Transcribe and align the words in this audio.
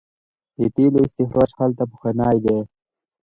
د 0.57 0.59
تیلو 0.75 0.99
استخراج 1.05 1.51
هلته 1.59 1.83
پخوانی 1.91 2.37
دی. 2.45 2.57